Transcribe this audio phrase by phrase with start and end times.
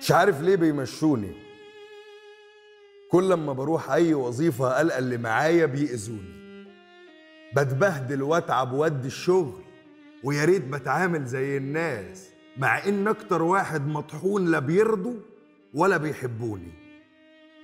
[0.00, 1.32] مش عارف ليه بيمشوني.
[3.10, 6.66] كل لما بروح أي وظيفة ألقى اللي معايا بيأذوني.
[7.56, 9.62] بتبهدل وأتعب وأدي الشغل
[10.24, 15.20] ويا ريت بتعامل زي الناس مع إن أكتر واحد مطحون لا بيرضوا
[15.74, 16.72] ولا بيحبوني.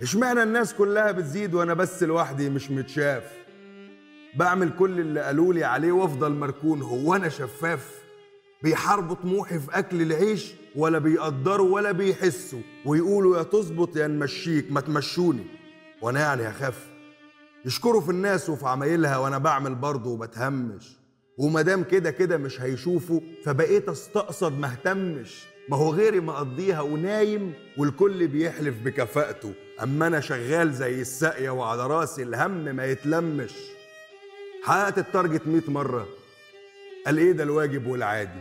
[0.03, 3.43] اشمعنى الناس كلها بتزيد وأنا بس لوحدي مش متشاف؟
[4.37, 7.89] بعمل كل اللي قالولي عليه وافضل مركون هو أنا شفاف.
[8.63, 12.61] بيحاربوا طموحي في أكل العيش ولا بيقدروا ولا بيحسوا.
[12.87, 15.47] ويقولوا يا تظبط يا نمشيك ما تمشوني.
[16.03, 16.87] وأنا يعني هخاف
[17.65, 20.97] يشكروا في الناس وفي عمايلها وأنا بعمل برضه وبتهمش
[21.39, 25.45] ومادام كده كده مش هيشوفوا فبقيت أستقصد ما اهتمش.
[25.69, 29.53] ما هو غيري مقضيها ونايم والكل بيحلف بكفاءته.
[29.83, 33.55] أما أنا شغال زي الساقية وعلى رأسي الهم ما يتلمش.
[34.65, 36.09] حققت ال target 100 مرة.
[37.07, 38.41] قال إيه ده الواجب والعادي؟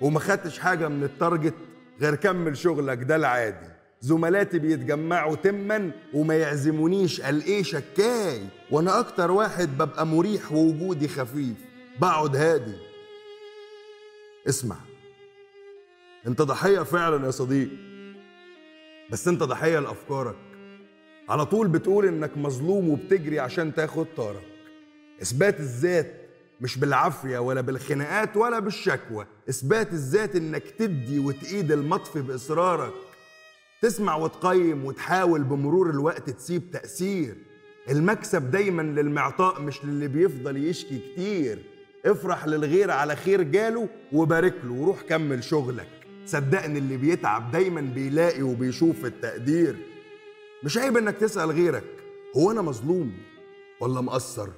[0.00, 1.54] وما خدتش حاجة من ال target
[2.00, 3.68] غير كمل شغلك ده العادي.
[4.00, 7.20] زملاتي بيتجمعوا تما وما يعزمونيش.
[7.20, 11.56] قال إيه شكاي؟ وأنا أكتر واحد ببقى مريح ووجودي خفيف.
[12.00, 12.76] بقعد هادي.
[14.48, 14.76] اسمع.
[16.26, 17.76] أنت ضحية فعلا يا صديقي
[19.10, 20.36] بس أنت ضحية لأفكارك.
[21.28, 24.53] على طول بتقول إنك مظلوم وبتجري عشان تاخد طارك.
[25.22, 26.14] إثبات الذات
[26.60, 29.26] مش بالعافية ولا بالخناقات ولا بالشكوى.
[29.48, 32.92] إثبات الذات إنك تدي وتقيد المطفي بإصرارك.
[33.82, 37.36] تسمع وتقيم وتحاول بمرور الوقت تسيب تأثير.
[37.90, 41.58] المكسب دايما للمعطاء مش للي بيفضل يشكي كتير.
[42.06, 45.88] افرح للغير على خير جاله وبارك له وروح كمل شغلك.
[46.26, 49.76] صدقني اللي بيتعب دايما بيلاقي وبيشوف التقدير.
[50.62, 51.84] مش عيب إنك تسأل غيرك.
[52.36, 53.12] هو أنا مظلوم
[53.80, 54.48] ولا مقصر؟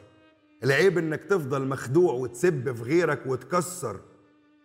[0.64, 4.00] العيب إنك تفضل مخدوع وتسب في غيرك وتكسر.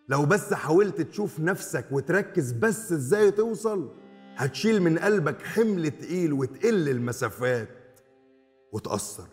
[0.08, 3.90] لو بس حاولت تشوف نفسك وتركز بس إزاي توصل
[4.36, 7.68] هتشيل من قلبك حمل تقيل وتقل المسافات
[8.72, 9.28] وتأثر.